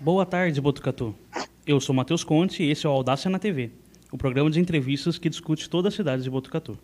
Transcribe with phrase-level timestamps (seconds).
[0.00, 1.12] Boa tarde, Botucatu.
[1.66, 3.72] Eu sou Matheus Conte e esse é o Audácia na TV,
[4.12, 6.78] o programa de entrevistas que discute toda a cidade de Botucatu.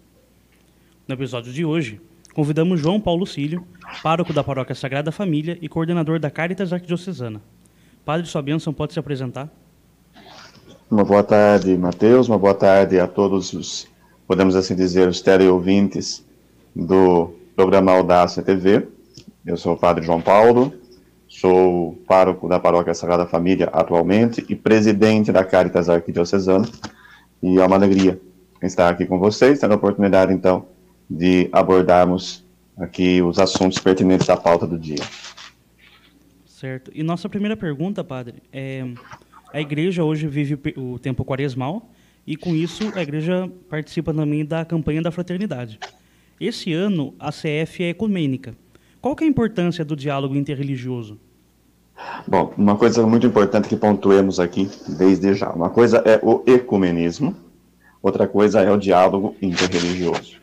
[1.06, 2.00] No episódio de hoje,
[2.34, 3.64] convidamos João Paulo Cílio,
[4.02, 7.40] pároco da Paróquia Sagrada Família e coordenador da Caritas Arquidiocesana.
[8.04, 9.48] Padre, sua bênção pode se apresentar?
[10.90, 12.28] Uma boa tarde, Matheus.
[12.28, 13.86] Uma boa tarde a todos os,
[14.26, 16.24] podemos assim dizer, os teleouvintes
[16.74, 18.88] do programa Audácia TV.
[19.46, 20.74] Eu sou o Padre João Paulo,
[21.34, 26.68] sou pároco da Paróquia Sagrada Família atualmente e presidente da Caritas Arquidiocesana.
[27.42, 28.20] E é uma alegria
[28.62, 30.66] estar aqui com vocês, tendo a oportunidade, então,
[31.10, 32.44] de abordarmos
[32.76, 35.04] aqui os assuntos pertinentes à pauta do dia.
[36.46, 36.90] Certo.
[36.94, 38.84] E nossa primeira pergunta, padre, é
[39.52, 41.90] a igreja hoje vive o tempo quaresmal
[42.26, 45.80] e com isso a igreja participa também da campanha da fraternidade.
[46.40, 48.54] Esse ano a CF é ecumênica.
[49.04, 51.20] Qual é a importância do diálogo interreligioso?
[52.26, 54.66] Bom, uma coisa muito importante que pontuemos aqui
[54.96, 55.50] desde já.
[55.50, 57.36] Uma coisa é o ecumenismo,
[58.02, 60.40] outra coisa é o diálogo interreligioso.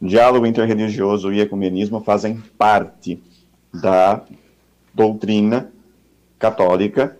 [0.00, 3.22] Diálogo interreligioso e ecumenismo fazem parte
[3.70, 4.22] da
[4.94, 5.70] doutrina
[6.38, 7.14] católica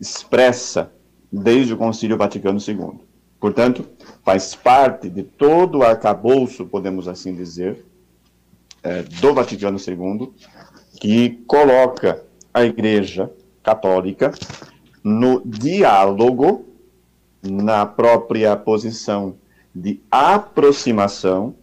[0.00, 0.90] expressa
[1.30, 3.00] desde o Concílio Vaticano II.
[3.38, 3.86] Portanto,
[4.24, 7.84] faz parte de todo o arcabouço, podemos assim dizer,
[8.82, 10.32] é, do Vaticano II,
[11.00, 13.30] que coloca a Igreja
[13.62, 14.32] Católica
[15.02, 16.66] no diálogo,
[17.42, 19.36] na própria posição
[19.74, 21.54] de aproximação,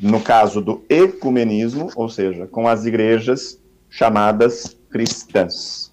[0.00, 5.92] no caso do ecumenismo, ou seja, com as igrejas chamadas cristãs.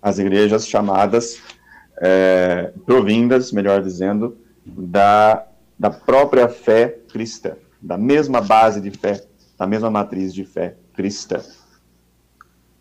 [0.00, 1.40] As igrejas chamadas
[2.00, 5.46] é, provindas, melhor dizendo, da,
[5.78, 9.24] da própria fé cristã, da mesma base de fé,
[9.58, 11.40] da mesma matriz de fé cristã.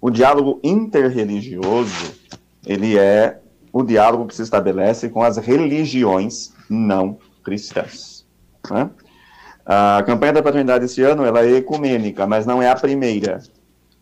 [0.02, 2.13] O diálogo interreligioso,
[2.66, 3.40] ele é
[3.72, 8.25] o diálogo que se estabelece com as religiões não cristãs.
[8.69, 8.90] Né?
[9.66, 13.41] A campanha da paternidade esse ano ela é ecumênica, mas não é a primeira.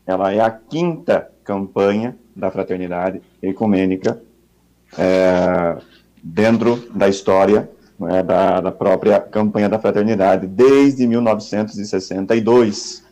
[0.05, 4.21] Ela é a quinta campanha da fraternidade ecumênica
[4.97, 5.77] é,
[6.21, 7.69] dentro da história
[8.03, 13.03] né, da, da, própria campanha da fraternidade, desde 1962,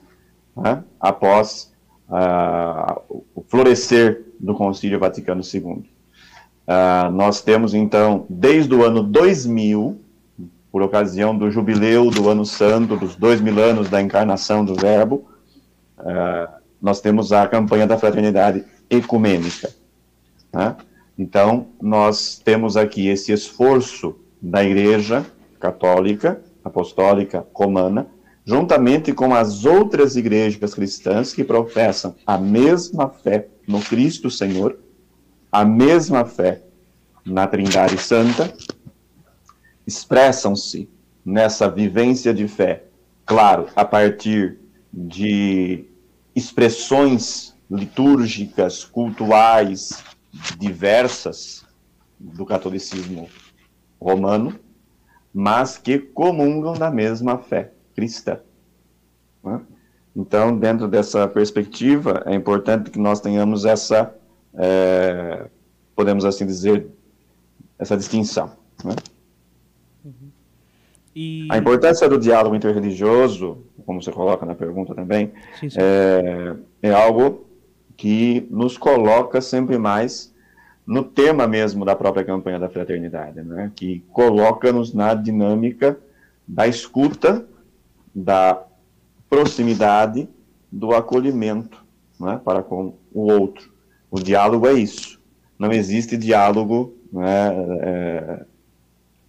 [0.55, 1.71] né, após
[2.09, 5.63] uh, o florescer do Concílio Vaticano II.
[5.63, 9.99] Uh, nós temos, então, desde o ano 2000,
[10.71, 15.27] por ocasião do jubileu do Ano Santo, dos dois mil anos da encarnação do Verbo,
[15.99, 16.47] uh,
[16.81, 19.69] nós temos a campanha da fraternidade ecumênica.
[20.53, 20.75] Né?
[21.17, 25.25] Então, nós temos aqui esse esforço da Igreja
[25.59, 28.07] Católica, Apostólica, Romana,
[28.43, 34.79] juntamente com as outras igrejas cristãs que professam a mesma fé no Cristo Senhor,
[35.51, 36.63] a mesma fé
[37.23, 38.51] na Trindade Santa,
[39.85, 40.89] expressam-se
[41.23, 42.85] nessa vivência de fé,
[43.25, 44.57] claro, a partir
[44.91, 45.85] de
[46.35, 50.03] expressões litúrgicas, cultuais,
[50.57, 51.63] diversas
[52.19, 53.29] do catolicismo
[54.01, 54.59] romano,
[55.33, 58.39] mas que comungam da mesma fé cristã.
[59.43, 59.61] Né?
[60.15, 64.13] Então, dentro dessa perspectiva, é importante que nós tenhamos essa,
[64.53, 65.45] é,
[65.95, 66.87] podemos assim dizer,
[67.79, 68.51] essa distinção.
[68.83, 68.95] Né?
[70.03, 70.31] Uhum.
[71.15, 71.47] E...
[71.49, 75.77] A importância do diálogo interreligioso, como você coloca na pergunta também, sim, sim.
[75.79, 77.45] É, é algo
[77.95, 80.30] que nos coloca sempre mais
[80.85, 83.71] no tema mesmo da própria campanha da fraternidade, né?
[83.75, 85.97] que coloca-nos na dinâmica
[86.47, 87.45] da escuta,
[88.13, 88.63] da
[89.29, 90.27] proximidade,
[90.71, 91.83] do acolhimento
[92.19, 92.39] né?
[92.43, 93.71] para com o outro.
[94.09, 95.19] O diálogo é isso.
[95.57, 97.49] Não existe diálogo né,
[97.81, 98.45] é,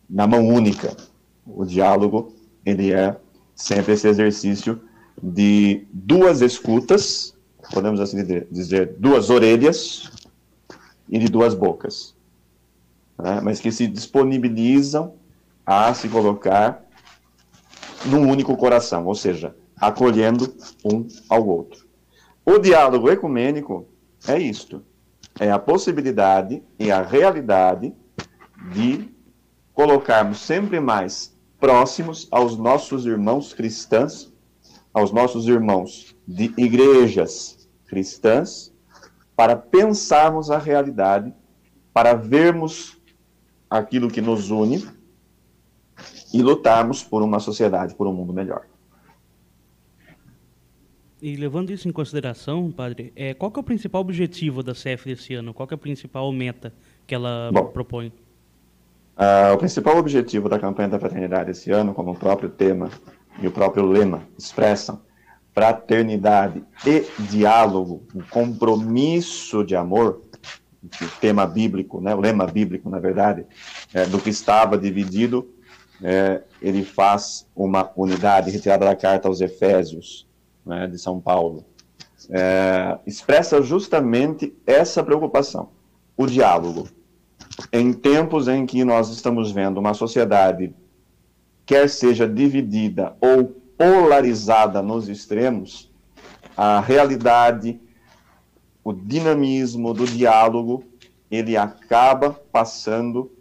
[0.08, 0.96] na mão única.
[1.46, 2.34] O diálogo
[2.64, 3.16] ele é
[3.54, 4.80] sempre esse exercício
[5.22, 7.32] de duas escutas
[7.70, 10.10] podemos assim dizer, duas orelhas
[11.08, 12.14] e de duas bocas,
[13.18, 13.40] né?
[13.42, 15.14] mas que se disponibilizam
[15.64, 16.84] a se colocar
[18.06, 20.54] num único coração, ou seja, acolhendo
[20.84, 21.86] um ao outro.
[22.44, 23.86] O diálogo ecumênico
[24.26, 24.82] é isto:
[25.38, 27.94] é a possibilidade e a realidade
[28.72, 29.08] de
[29.72, 34.32] colocarmos sempre mais próximos aos nossos irmãos cristãos,
[34.92, 38.71] aos nossos irmãos de igrejas cristãs
[39.36, 41.32] para pensarmos a realidade,
[41.92, 43.00] para vermos
[43.68, 44.86] aquilo que nos une
[46.32, 48.66] e lutarmos por uma sociedade, por um mundo melhor.
[51.20, 55.34] E levando isso em consideração, padre, é, qual é o principal objetivo da CF desse
[55.34, 55.54] ano?
[55.54, 56.72] Qual é a principal meta
[57.06, 58.12] que ela Bom, propõe?
[59.16, 62.90] Uh, o principal objetivo da campanha da fraternidade esse ano, como o próprio tema
[63.40, 65.00] e o próprio lema expressam,
[65.54, 70.22] fraternidade e diálogo, um compromisso de amor,
[70.82, 73.46] o tema bíblico, né, o lema bíblico, na verdade,
[73.92, 75.48] é, do que estava dividido,
[76.02, 80.26] é, ele faz uma unidade, retirada da carta aos Efésios,
[80.66, 81.64] né, de São Paulo,
[82.30, 85.68] é, expressa justamente essa preocupação,
[86.16, 86.88] o diálogo.
[87.72, 90.74] Em tempos em que nós estamos vendo uma sociedade,
[91.66, 95.90] quer seja dividida ou polarizada nos extremos,
[96.56, 97.80] a realidade,
[98.84, 100.84] o dinamismo do diálogo,
[101.28, 103.32] ele acaba passando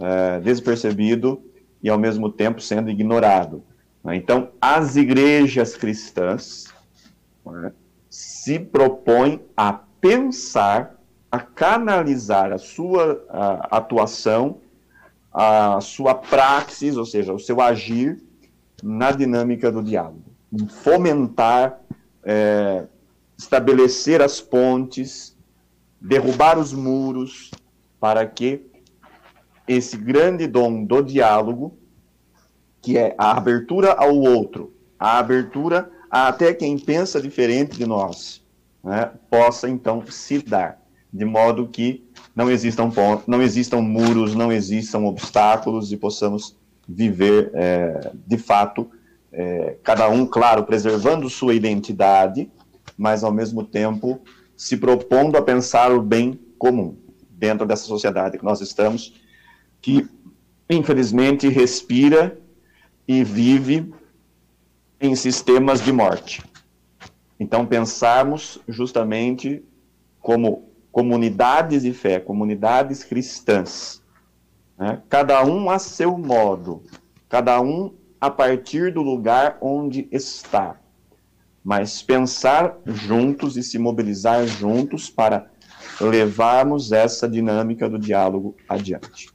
[0.00, 1.42] é, despercebido
[1.82, 3.62] e, ao mesmo tempo, sendo ignorado.
[4.02, 4.16] Né?
[4.16, 6.72] Então, as igrejas cristãs
[7.44, 7.70] né,
[8.08, 9.70] se propõem a
[10.00, 10.98] pensar,
[11.30, 14.62] a canalizar a sua a, atuação,
[15.30, 18.29] a sua praxis, ou seja, o seu agir,
[18.82, 20.24] na dinâmica do diálogo.
[20.82, 21.80] Fomentar,
[22.22, 22.84] é,
[23.36, 25.36] estabelecer as pontes,
[26.00, 27.50] derrubar os muros,
[27.98, 28.62] para que
[29.68, 31.78] esse grande dom do diálogo
[32.82, 38.42] que é a abertura ao outro, a abertura a até quem pensa diferente de nós,
[38.82, 40.80] né, possa então se dar,
[41.12, 42.04] de modo que
[42.34, 46.56] não existam pontos, não existam muros, não existam obstáculos e possamos
[46.92, 48.90] viver é, de fato,
[49.32, 52.50] é, cada um, claro, preservando sua identidade,
[52.96, 54.20] mas ao mesmo tempo
[54.56, 56.96] se propondo a pensar o bem comum
[57.30, 59.14] dentro dessa sociedade que nós estamos,
[59.80, 60.06] que
[60.68, 62.38] infelizmente respira
[63.08, 63.92] e vive
[65.00, 66.42] em sistemas de morte.
[67.38, 69.64] Então, pensarmos justamente
[70.20, 73.99] como comunidades de fé, comunidades cristãs,
[74.80, 75.02] né?
[75.10, 76.82] cada um a seu modo,
[77.28, 80.80] cada um a partir do lugar onde está,
[81.62, 85.50] mas pensar juntos e se mobilizar juntos para
[86.00, 89.28] levarmos essa dinâmica do diálogo adiante.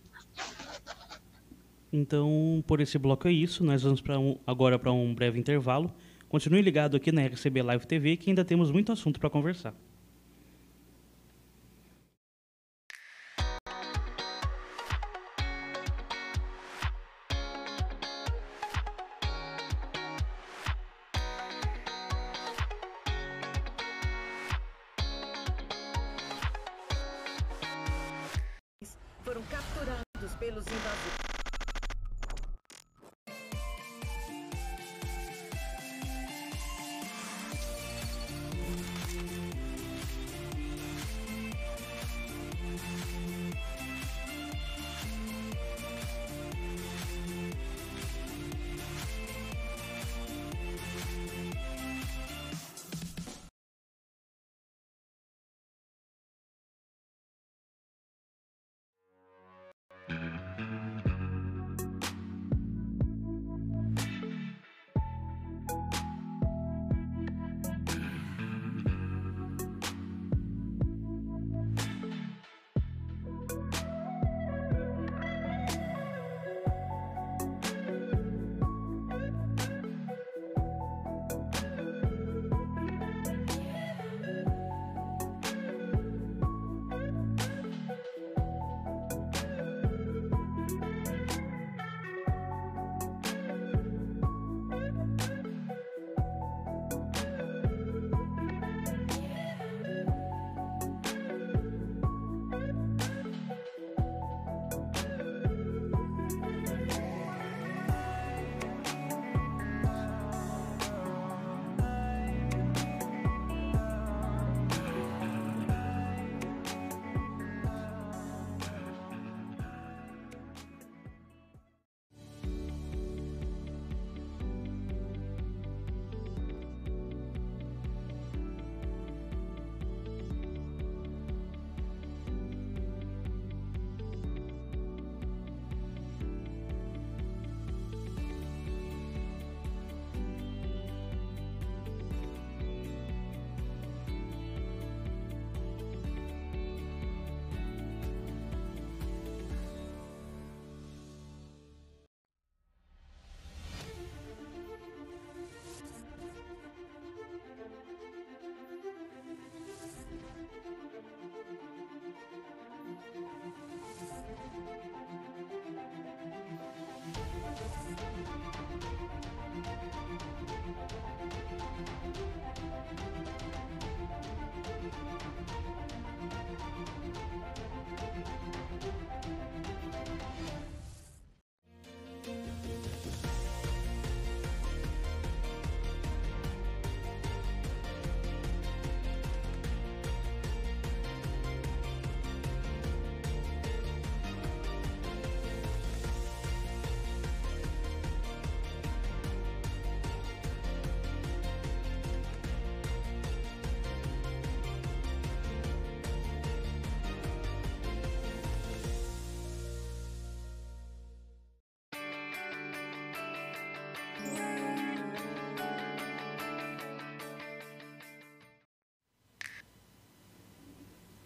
[1.93, 3.63] Então, por esse bloco é isso.
[3.63, 5.93] Nós vamos pra um, agora para um breve intervalo.
[6.27, 9.73] Continue ligado aqui na RCB Live TV que ainda temos muito assunto para conversar.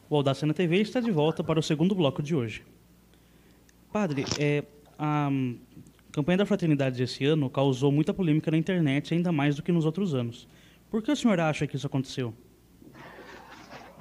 [0.10, 2.63] O Audácia na TV está de volta para o segundo bloco de hoje.
[3.94, 4.63] Padre, é,
[4.98, 5.30] a
[6.12, 9.86] campanha da fraternidade esse ano causou muita polêmica na internet, ainda mais do que nos
[9.86, 10.48] outros anos.
[10.89, 12.34] Por que o senhor acha que isso aconteceu?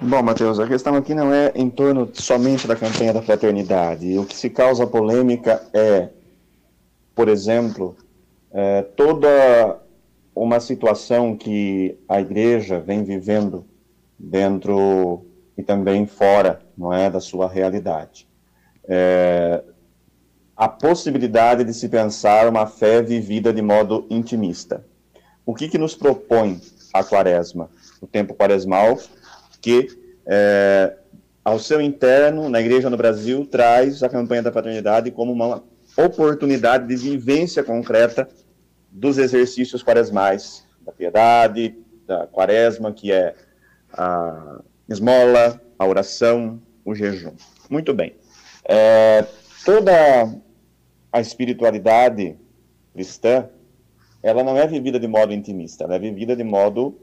[0.01, 4.17] Bom, Matheus, a questão aqui não é em torno somente da campanha da fraternidade.
[4.17, 6.09] O que se causa polêmica é,
[7.13, 7.95] por exemplo,
[8.51, 9.79] é, toda
[10.33, 13.63] uma situação que a igreja vem vivendo
[14.17, 15.28] dentro
[15.59, 18.25] e também fora, não é, da sua realidade.
[18.87, 19.61] É,
[20.55, 24.85] a possibilidade de se pensar uma fé vivida de modo intimista.
[25.45, 26.61] O que, que nos propõe
[26.93, 28.99] a quaresma, o tempo quaresmal,
[29.59, 29.89] que
[30.25, 30.95] é,
[31.43, 35.61] ao seu interno, na igreja no Brasil, traz a campanha da paternidade como uma
[35.97, 38.29] oportunidade de vivência concreta
[38.89, 43.35] dos exercícios quaresmais, da piedade, da quaresma, que é
[43.91, 47.33] a esmola, a oração, o jejum.
[47.69, 48.15] Muito bem.
[48.65, 49.25] É,
[49.63, 50.33] toda
[51.11, 52.35] a espiritualidade
[52.93, 53.49] cristã,
[54.21, 56.99] ela não é vivida de modo intimista, ela é vivida de modo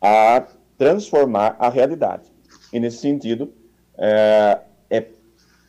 [0.00, 2.32] a transformar a realidade.
[2.72, 3.52] E nesse sentido,
[3.96, 5.06] é, é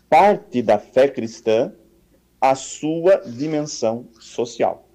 [0.10, 1.72] parte da fé cristã
[2.40, 4.88] a sua dimensão social.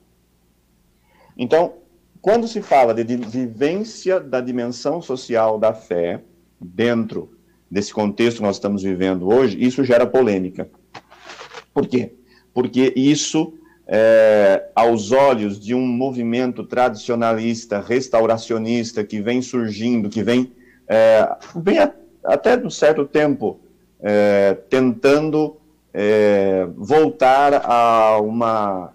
[1.36, 1.74] Então,
[2.20, 6.20] quando se fala de vivência da dimensão social da fé,
[6.60, 7.30] dentro
[7.70, 10.68] desse contexto que nós estamos vivendo hoje, isso gera polêmica.
[11.72, 12.14] Por quê?
[12.54, 13.54] Porque isso,
[13.86, 20.52] é, aos olhos de um movimento tradicionalista, restauracionista, que vem surgindo, que vem,
[20.88, 21.92] é, vem a,
[22.24, 23.60] até de um certo tempo
[24.00, 25.56] é, tentando
[25.92, 28.94] é, voltar a uma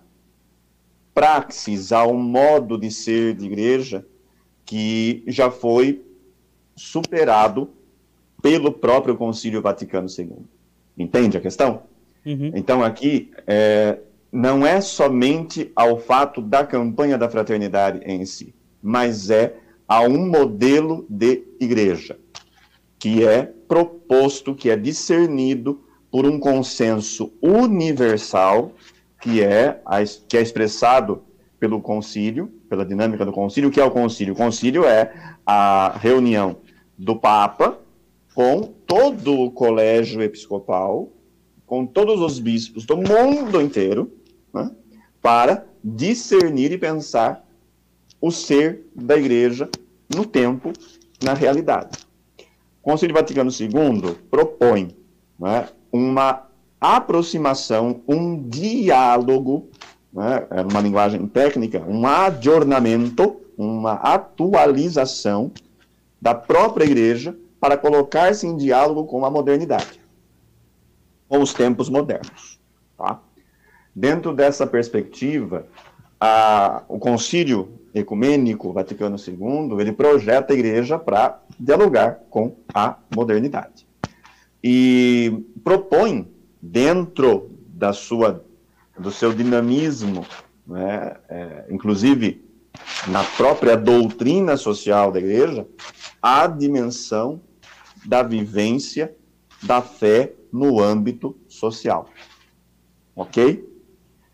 [1.14, 4.06] praxis, a um modo de ser de igreja
[4.66, 6.02] que já foi
[6.76, 7.70] superado
[8.42, 10.38] pelo próprio Concílio Vaticano II.
[10.98, 11.84] Entende a questão?
[12.26, 12.52] Uhum.
[12.54, 14.00] Então, aqui, é,
[14.32, 19.56] não é somente ao fato da campanha da fraternidade em si, mas é
[19.88, 22.18] a um modelo de igreja,
[22.98, 28.72] que é proposto, que é discernido por um consenso universal,
[29.22, 29.80] que é,
[30.28, 31.24] que é expressado
[31.60, 33.70] pelo concílio, pela dinâmica do concílio.
[33.70, 34.34] O que é o concílio?
[34.34, 35.14] O concílio é
[35.46, 36.58] a reunião
[36.98, 37.80] do Papa
[38.34, 41.10] com todo o colégio episcopal,
[41.66, 44.12] com todos os bispos do mundo inteiro,
[44.54, 44.72] né,
[45.22, 47.48] para discernir e pensar
[48.20, 49.70] o ser da igreja
[50.14, 50.74] no tempo,
[51.24, 51.98] na realidade.
[52.82, 54.96] O Conselho Vaticano II propõe
[55.40, 56.48] né, uma
[56.80, 59.70] aproximação, um diálogo,
[60.12, 65.52] né, é uma linguagem técnica, um adornamento, uma atualização
[66.24, 70.00] da própria igreja para colocar-se em diálogo com a modernidade,
[71.28, 72.62] com os tempos modernos.
[72.98, 73.20] Tá?
[73.94, 75.68] Dentro dessa perspectiva,
[76.18, 83.86] a, o Concílio Ecumênico Vaticano II ele projeta a igreja para dialogar com a modernidade
[84.64, 88.46] e propõe dentro da sua
[88.98, 90.26] do seu dinamismo,
[90.66, 92.43] né, é, inclusive
[93.08, 95.68] na própria doutrina social da igreja,
[96.22, 97.42] a dimensão
[98.06, 99.16] da vivência
[99.62, 102.08] da fé no âmbito social.
[103.16, 103.70] Ok?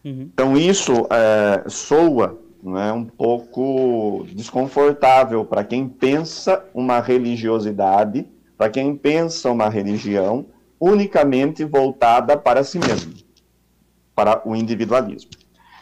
[0.03, 0.29] Uhum.
[0.33, 8.27] Então, isso é, soa é, um pouco desconfortável para quem pensa uma religiosidade,
[8.57, 10.45] para quem pensa uma religião
[10.79, 13.13] unicamente voltada para si mesmo,
[14.15, 15.31] para o individualismo.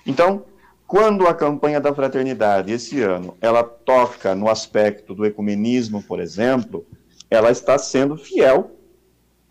[0.06, 0.44] Então,
[0.88, 6.86] quando a campanha da fraternidade esse ano ela toca no aspecto do ecumenismo, por exemplo,
[7.30, 8.72] ela está sendo fiel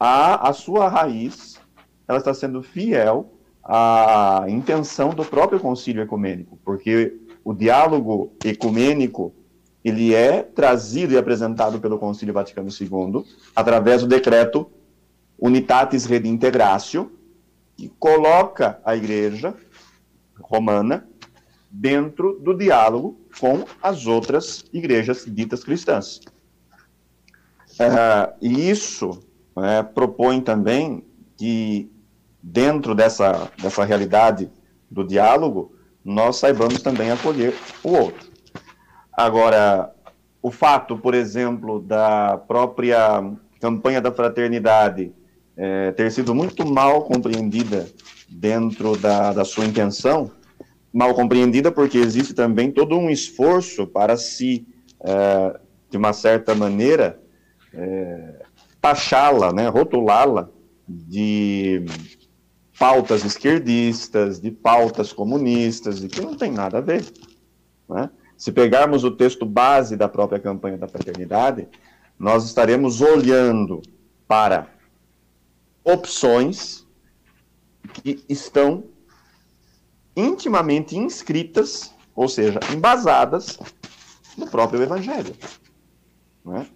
[0.01, 1.61] à, à sua raiz,
[2.09, 3.31] ela está sendo fiel
[3.63, 7.15] a intenção do próprio concílio ecumênico, porque
[7.45, 9.35] o diálogo ecumênico
[9.85, 13.25] ele é trazido e apresentado pelo Concílio Vaticano II
[13.55, 14.69] através do decreto
[15.39, 17.13] Unitatis Redintegratio,
[17.77, 19.55] que coloca a Igreja
[20.41, 21.07] romana
[21.79, 26.21] dentro do diálogo com as outras igrejas ditas cristãs.
[27.79, 29.23] Uh, e isso
[29.59, 31.05] é, propõe também
[31.37, 31.91] que,
[32.43, 34.51] dentro dessa, dessa realidade
[34.91, 37.55] do diálogo, nós saibamos também acolher
[37.85, 38.31] o outro.
[39.13, 39.93] Agora,
[40.41, 43.23] o fato, por exemplo, da própria
[43.61, 45.13] campanha da fraternidade
[45.57, 47.87] é, ter sido muito mal compreendida
[48.29, 50.31] dentro da, da sua intenção,
[50.97, 54.67] mal compreendida porque existe também todo um esforço para se,
[55.05, 55.61] é,
[55.91, 57.21] de uma certa maneira,
[57.75, 58.47] é,
[58.81, 60.49] taxá-la, né, rotulá-la
[60.89, 61.85] de
[62.79, 67.05] pautas esquerdistas, de pautas comunistas, e que não tem nada a ver.
[67.87, 68.09] Né?
[68.35, 71.69] Se pegarmos o texto base da própria campanha da fraternidade,
[72.19, 73.83] nós estaremos olhando
[74.27, 74.67] para
[75.85, 76.87] opções
[77.93, 78.96] que estão
[80.17, 83.59] intimamente inscritas, ou seja, embasadas
[84.37, 85.35] no próprio Evangelho.
[86.45, 86.67] Né?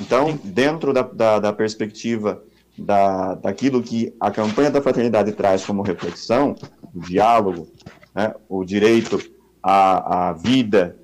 [0.00, 2.42] Então, dentro da, da, da perspectiva
[2.76, 6.56] da, daquilo que a campanha da fraternidade traz como reflexão,
[6.94, 7.68] o diálogo,
[8.14, 9.20] né, o direito
[9.62, 10.96] à, à vida,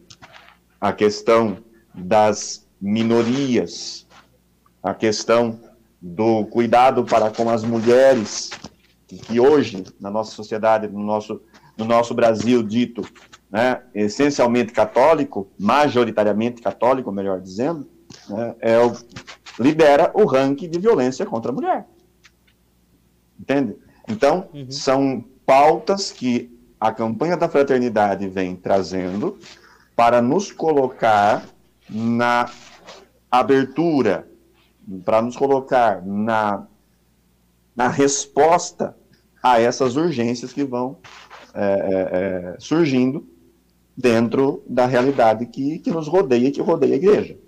[0.81, 1.59] a questão
[1.95, 4.07] das minorias,
[4.83, 5.59] a questão
[6.01, 8.51] do cuidado para com as mulheres,
[9.07, 11.41] que, que hoje, na nossa sociedade, no nosso,
[11.77, 13.03] no nosso Brasil dito,
[13.51, 17.87] né, essencialmente católico, majoritariamente católico, melhor dizendo,
[18.29, 18.93] né, é o,
[19.59, 21.87] lidera o ranking de violência contra a mulher.
[23.39, 23.77] Entende?
[24.09, 24.71] Então, uhum.
[24.71, 29.39] são pautas que a campanha da fraternidade vem trazendo
[29.97, 31.45] para nos colocar
[31.89, 32.51] na
[33.31, 34.27] abertura
[35.05, 36.67] para nos colocar na,
[37.75, 38.97] na resposta
[39.43, 40.99] a essas urgências que vão
[41.55, 43.27] é, é, é, surgindo
[43.97, 47.39] dentro da realidade que, que nos rodeia, que rodeia a igreja.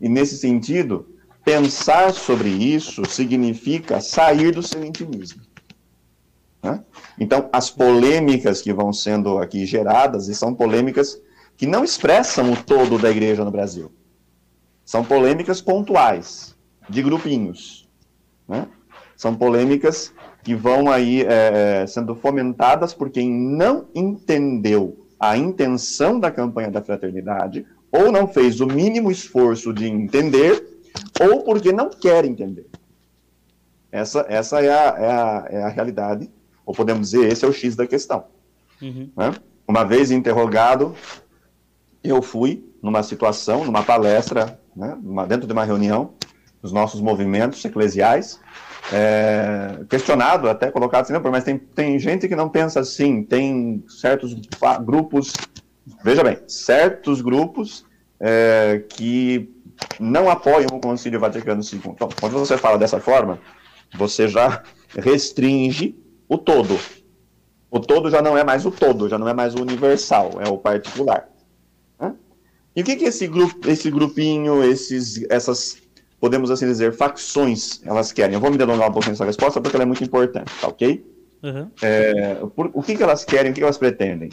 [0.00, 1.06] E nesse sentido,
[1.44, 5.42] pensar sobre isso significa sair do seu intimismo.
[6.62, 6.82] Né?
[7.18, 11.20] Então, as polêmicas que vão sendo aqui geradas, e são polêmicas
[11.56, 13.92] que não expressam o todo da igreja no Brasil.
[14.84, 16.56] São polêmicas pontuais
[16.88, 17.86] de grupinhos.
[18.48, 18.66] Né?
[19.16, 20.12] São polêmicas
[20.44, 26.70] que vão aí é, é, sendo fomentadas por quem não entendeu a intenção da campanha
[26.70, 30.62] da fraternidade, ou não fez o mínimo esforço de entender,
[31.18, 32.66] ou porque não quer entender.
[33.90, 36.30] Essa, essa é, a, é, a, é a realidade,
[36.66, 38.24] ou podemos dizer, esse é o X da questão.
[38.82, 39.08] Uhum.
[39.16, 39.34] Né?
[39.66, 40.94] Uma vez interrogado,
[42.02, 46.12] eu fui numa situação, numa palestra, né, dentro de uma reunião,
[46.60, 48.40] dos nossos movimentos eclesiais,
[48.92, 53.84] é, questionado, até colocado assim, não, mas tem, tem gente que não pensa assim, tem
[53.88, 54.34] certos
[54.82, 55.32] grupos,
[56.02, 57.84] veja bem, certos grupos
[58.20, 59.50] é, que
[59.98, 61.80] não apoiam o Concílio Vaticano II.
[61.86, 63.40] Então, quando você fala dessa forma,
[63.96, 64.62] você já
[64.96, 65.96] restringe
[66.28, 66.78] o todo.
[67.70, 70.48] O todo já não é mais o todo, já não é mais o universal, é
[70.48, 71.28] o particular.
[72.76, 75.78] E o que, que esse, grupo, esse grupinho, esses, essas
[76.24, 78.32] podemos assim dizer, facções elas querem.
[78.32, 81.04] Eu vou me delongar um pouquinho nessa resposta porque ela é muito importante, tá ok?
[81.42, 81.70] Uhum.
[81.82, 84.30] É, por, o que, que elas querem, o que, que elas pretendem?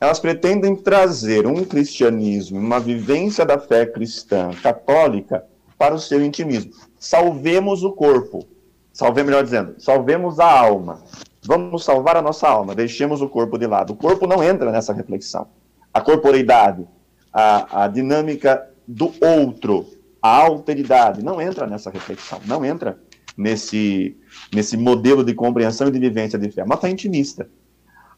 [0.00, 5.44] Elas pretendem trazer um cristianismo, uma vivência da fé cristã católica
[5.78, 6.72] para o seu intimismo.
[6.98, 8.44] Salvemos o corpo.
[8.92, 11.00] Salvemos, melhor dizendo, salvemos a alma.
[11.46, 13.92] Vamos salvar a nossa alma, deixemos o corpo de lado.
[13.92, 15.46] O corpo não entra nessa reflexão.
[15.94, 16.84] A corporeidade,
[17.32, 19.86] a, a dinâmica do outro,
[20.28, 21.22] alteridade.
[21.22, 22.98] Não entra nessa reflexão, não entra
[23.36, 24.16] nesse,
[24.52, 26.64] nesse modelo de compreensão e de vivência de fé.
[26.64, 27.48] Uma fé intimista.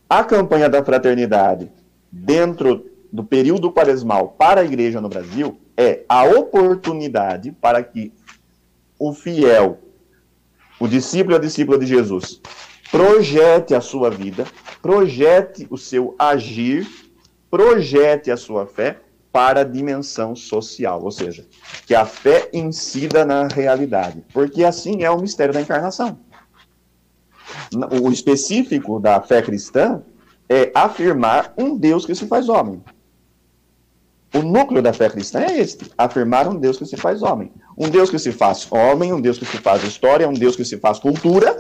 [0.09, 1.71] A campanha da fraternidade,
[2.11, 8.13] dentro do período quaresmal para a igreja no Brasil, é a oportunidade para que
[8.99, 9.79] o fiel,
[10.79, 12.41] o discípulo e a discípula de Jesus,
[12.91, 14.45] projete a sua vida,
[14.83, 16.87] projete o seu agir,
[17.51, 18.99] projete a sua fé
[19.33, 21.47] para a dimensão social, ou seja,
[21.87, 26.19] que a fé incida na realidade, porque assim é o mistério da encarnação.
[28.03, 30.03] O específico da fé cristã
[30.49, 32.83] é afirmar um Deus que se faz homem.
[34.35, 37.53] O núcleo da fé cristã é este: afirmar um Deus que se faz homem.
[37.77, 40.65] Um Deus que se faz homem, um Deus que se faz história, um Deus que
[40.65, 41.57] se faz cultura,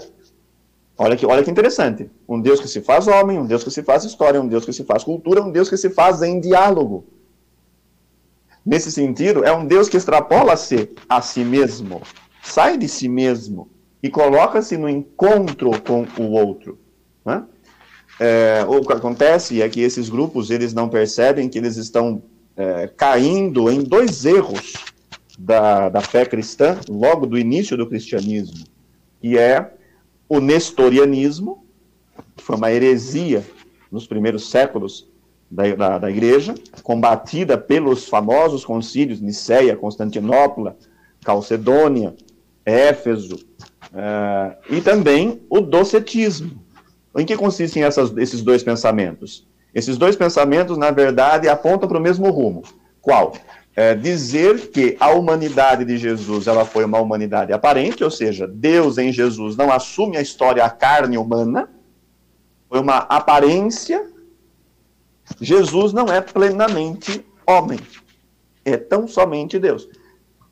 [1.03, 2.11] Olha que, olha que interessante.
[2.29, 4.73] Um Deus que se faz homem, um Deus que se faz história, um Deus que
[4.75, 7.07] se faz cultura, um Deus que se faz em diálogo.
[8.65, 12.03] Nesse sentido, é um Deus que extrapola-se a si mesmo,
[12.43, 13.71] sai de si mesmo
[14.03, 16.79] e coloca-se no encontro com o outro.
[17.25, 17.45] Né?
[18.19, 22.23] É, o que acontece é que esses grupos eles não percebem que eles estão
[22.57, 24.75] é, caindo em dois erros
[25.39, 28.65] da, da fé cristã logo do início do cristianismo,
[29.21, 29.73] que é
[30.29, 31.65] o nestorianismo,
[32.37, 33.43] que foi uma heresia
[33.91, 35.10] nos primeiros séculos
[35.51, 40.77] da, da, da igreja, combatida pelos famosos concílios Niceia, Constantinopla,
[41.25, 42.15] Calcedônia,
[42.65, 46.63] Éfeso, uh, e também o docetismo.
[47.17, 49.47] Em que consistem essas, esses dois pensamentos?
[49.75, 52.63] Esses dois pensamentos, na verdade, apontam para o mesmo rumo.
[53.01, 53.35] Qual?
[53.75, 58.99] É dizer que a humanidade de Jesus ela foi uma humanidade aparente, ou seja, Deus
[58.99, 61.69] em Jesus não assume a história a carne humana,
[62.69, 64.05] foi uma aparência
[65.41, 67.79] Jesus não é plenamente homem,
[68.65, 69.89] é tão somente Deus.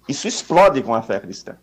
[0.09, 1.57] Isso explode com a fé cristã.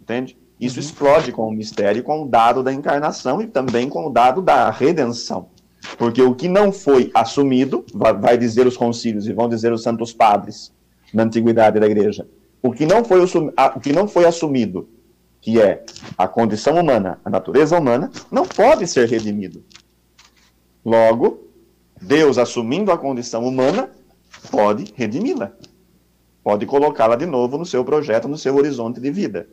[0.00, 0.38] Entende?
[0.60, 0.84] Isso uhum.
[0.84, 4.70] explode com o mistério, com o dado da encarnação e também com o dado da
[4.70, 5.48] redenção.
[5.96, 10.12] Porque o que não foi assumido, vai, dizer os concílios e vão dizer os santos
[10.12, 10.72] padres
[11.14, 12.28] na antiguidade da igreja,
[12.60, 14.88] o que não foi, o que não foi assumido,
[15.40, 15.84] que é
[16.16, 19.62] a condição humana, a natureza humana, não pode ser redimido.
[20.84, 21.47] Logo,
[22.00, 23.90] Deus, assumindo a condição humana,
[24.50, 25.52] pode redimi-la.
[26.42, 29.48] Pode colocá-la de novo no seu projeto, no seu horizonte de vida.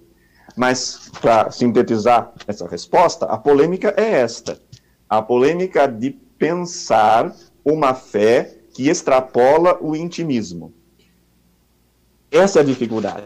[0.55, 4.59] Mas, para sintetizar essa resposta, a polêmica é esta:
[5.09, 10.73] a polêmica de pensar uma fé que extrapola o intimismo.
[12.31, 13.25] Essa é a dificuldade.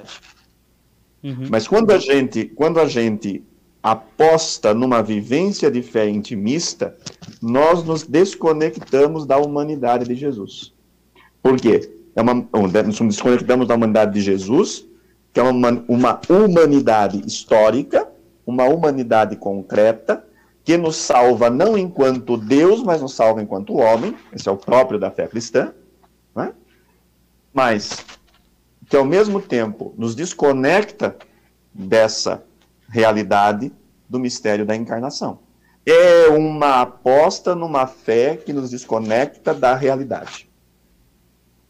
[1.24, 1.48] Uhum.
[1.50, 3.44] Mas quando a gente, quando a gente
[3.82, 6.96] aposta numa vivência de fé intimista,
[7.42, 10.74] nós nos desconectamos da humanidade de Jesus.
[11.42, 11.96] Por quê?
[12.16, 14.86] É uma, nos desconectamos da humanidade de Jesus,
[15.32, 18.10] que é uma, uma humanidade histórica,
[18.46, 20.26] uma humanidade concreta,
[20.64, 25.00] que nos salva não enquanto Deus, mas nos salva enquanto homem, esse é o próprio
[25.00, 25.74] da fé cristã,
[26.36, 26.54] né?
[27.54, 28.06] mas
[28.90, 31.16] que ao mesmo tempo nos desconecta
[31.74, 32.44] dessa
[32.90, 33.72] realidade
[34.10, 35.40] do mistério da encarnação.
[35.86, 40.50] É uma aposta numa fé que nos desconecta da realidade.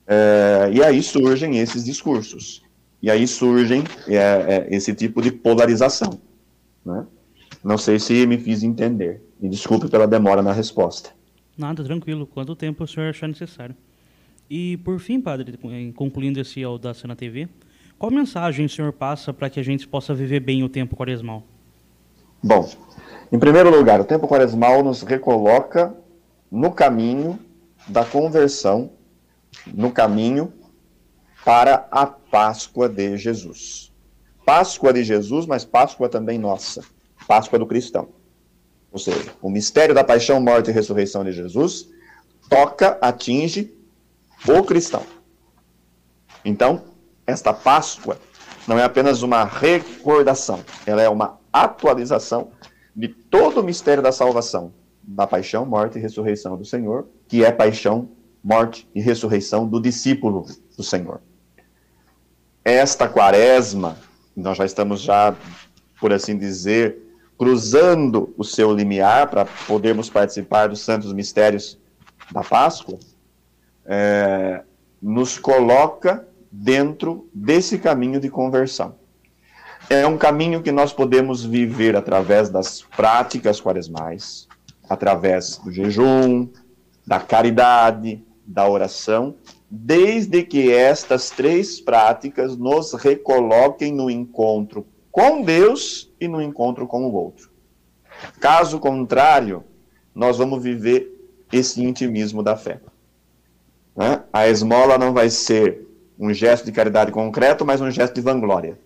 [0.07, 2.63] É, e aí surgem esses discursos.
[3.01, 6.19] E aí surgem é, é, esse tipo de polarização.
[6.83, 7.05] Né?
[7.63, 9.21] Não sei se me fiz entender.
[9.39, 11.11] Me desculpe pela demora na resposta.
[11.57, 12.25] Nada, tranquilo.
[12.25, 13.75] Quanto tempo o senhor achar necessário.
[14.49, 15.57] E, por fim, padre,
[15.93, 17.47] concluindo esse Audácia na TV,
[17.99, 21.43] qual mensagem o senhor passa para que a gente possa viver bem o tempo quaresmal?
[22.41, 22.71] Bom,
[23.29, 25.93] em primeiro lugar, o tempo quaresmal nos recoloca
[26.49, 27.37] no caminho
[27.85, 28.91] da conversão,
[29.67, 30.53] no caminho
[31.43, 33.91] para a Páscoa de Jesus.
[34.45, 36.81] Páscoa de Jesus, mas Páscoa também nossa,
[37.27, 38.07] Páscoa do cristão.
[38.91, 41.89] Ou seja, o mistério da paixão, morte e ressurreição de Jesus
[42.49, 43.73] toca, atinge
[44.47, 45.03] o cristão.
[46.43, 46.88] Então,
[47.29, 48.17] esta Páscoa
[48.67, 52.51] não é apenas uma recordação, ela é uma atualização
[52.95, 57.51] de todo o mistério da salvação, da paixão, morte e ressurreição do Senhor, que é
[57.51, 58.09] paixão,
[58.43, 61.21] morte e ressurreição do discípulo do Senhor.
[62.63, 63.97] Esta quaresma,
[64.35, 65.35] nós já estamos já,
[65.99, 66.97] por assim dizer,
[67.37, 71.79] cruzando o seu limiar para podermos participar dos santos mistérios
[72.31, 72.99] da Páscoa,
[73.85, 74.61] é,
[75.01, 78.95] nos coloca dentro desse caminho de conversão.
[79.89, 84.47] É um caminho que nós podemos viver através das práticas quaresmais,
[84.89, 86.47] através do jejum,
[87.05, 89.35] da caridade, da oração,
[89.69, 97.05] desde que estas três práticas nos recoloquem no encontro com Deus e no encontro com
[97.05, 97.49] o outro.
[98.39, 99.63] Caso contrário,
[100.13, 101.15] nós vamos viver
[101.51, 102.79] esse intimismo da fé.
[103.95, 104.23] Né?
[104.31, 105.88] A esmola não vai ser
[106.19, 108.77] um gesto de caridade concreto, mas um gesto de vanglória.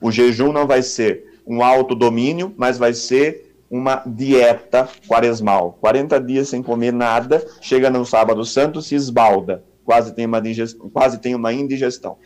[0.00, 5.78] O jejum não vai ser um autodomínio, mas vai ser uma dieta quaresmal.
[5.80, 10.90] 40 dias sem comer nada, chega no sábado santo, se esbalda, quase tem uma, indigestão,
[10.90, 12.18] quase tem uma indigestão.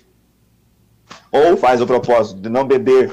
[1.31, 3.12] Ou faz o propósito de não beber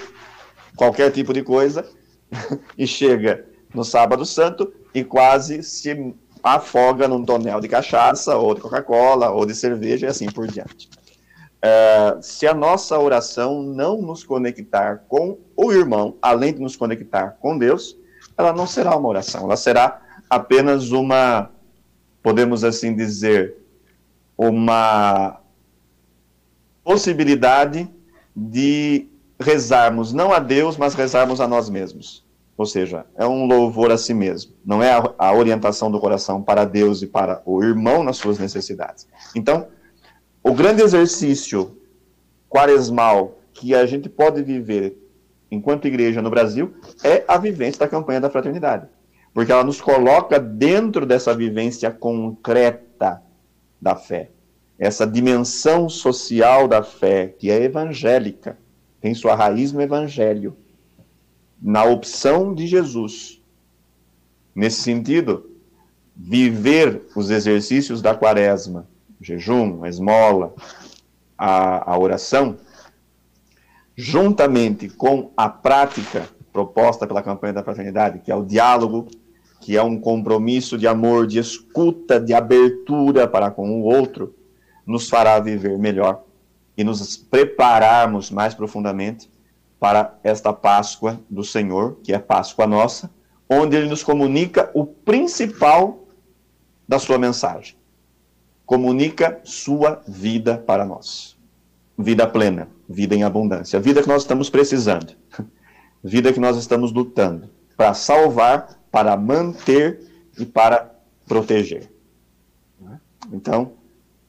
[0.76, 1.88] qualquer tipo de coisa
[2.78, 8.62] e chega no sábado santo e quase se afoga num tonel de cachaça, ou de
[8.62, 10.90] Coca-Cola, ou de cerveja e assim por diante.
[11.64, 17.38] Uh, se a nossa oração não nos conectar com o irmão, além de nos conectar
[17.40, 17.98] com Deus,
[18.38, 21.50] ela não será uma oração, ela será apenas uma,
[22.22, 23.56] podemos assim dizer,
[24.38, 25.40] uma
[26.84, 27.90] possibilidade
[28.36, 29.08] de
[29.40, 32.24] rezarmos não a Deus, mas rezarmos a nós mesmos.
[32.58, 34.54] Ou seja, é um louvor a si mesmo.
[34.66, 39.08] Não é a orientação do coração para Deus e para o irmão nas suas necessidades.
[39.36, 39.68] Então,
[40.48, 41.76] o grande exercício
[42.48, 44.96] quaresmal que a gente pode viver
[45.50, 46.72] enquanto igreja no Brasil
[47.04, 48.88] é a vivência da campanha da fraternidade.
[49.34, 53.24] Porque ela nos coloca dentro dessa vivência concreta
[53.82, 54.30] da fé.
[54.78, 58.56] Essa dimensão social da fé, que é evangélica,
[59.02, 60.56] tem sua raiz no evangelho
[61.60, 63.42] na opção de Jesus.
[64.54, 65.50] Nesse sentido,
[66.16, 68.88] viver os exercícios da quaresma,
[69.22, 70.54] jejum, a esmola,
[71.38, 72.58] a, a oração,
[73.96, 79.08] juntamente com a prática proposta pela campanha da fraternidade, que é o diálogo,
[79.62, 84.36] que é um compromisso de amor, de escuta, de abertura para com o outro,
[84.86, 86.24] nos fará viver melhor
[86.78, 89.30] e nos prepararmos mais profundamente
[89.80, 93.10] para esta Páscoa do Senhor, que é Páscoa nossa,
[93.50, 96.06] onde ele nos comunica o principal
[96.88, 97.76] da sua mensagem.
[98.66, 101.38] Comunica sua vida para nós.
[101.98, 105.14] Vida plena, vida em abundância, vida que nós estamos precisando,
[106.04, 110.02] vida que nós estamos lutando para salvar, para manter
[110.38, 110.92] e para
[111.26, 111.90] proteger.
[113.32, 113.74] Então,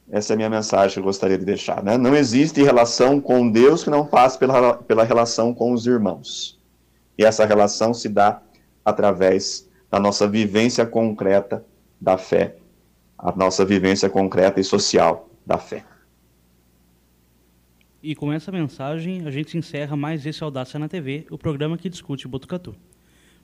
[0.09, 1.83] essa é a minha mensagem que eu gostaria de deixar.
[1.83, 1.97] Né?
[1.97, 6.57] Não existe relação com Deus que não passe pela, pela relação com os irmãos.
[7.17, 8.41] E essa relação se dá
[8.85, 11.63] através da nossa vivência concreta
[11.99, 12.55] da fé,
[13.17, 15.83] a nossa vivência concreta e social da fé.
[18.01, 21.89] E com essa mensagem, a gente encerra mais esse Audácia na TV, o programa que
[21.89, 22.75] discute Botucatu.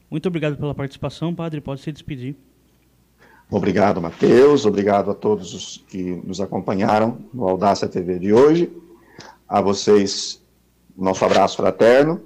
[0.10, 1.60] Muito obrigado pela participação, padre.
[1.60, 2.36] Pode se despedir.
[3.50, 4.66] Obrigado, Matheus.
[4.66, 8.72] Obrigado a todos os que nos acompanharam no Audácia TV de hoje.
[9.48, 10.42] A vocês,
[10.96, 12.22] nosso abraço fraterno,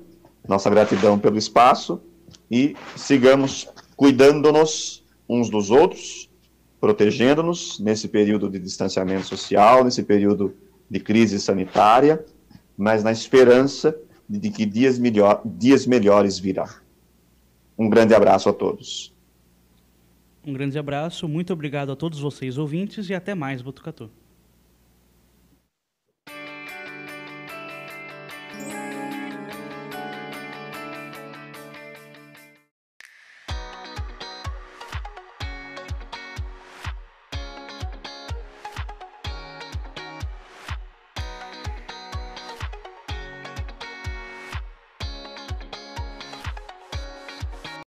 [0.47, 2.01] nossa gratidão pelo espaço
[2.49, 6.26] e sigamos cuidando-nos uns dos outros,
[6.79, 10.53] protegendo-nos nesse período de distanciamento social, nesse período
[10.89, 12.23] de crise sanitária,
[12.77, 13.97] mas na esperança
[14.29, 16.67] de que dias, melhor, dias melhores virão.
[17.77, 19.13] Um grande abraço a todos.
[20.45, 24.09] Um grande abraço, muito obrigado a todos vocês ouvintes e até mais, Botucatu.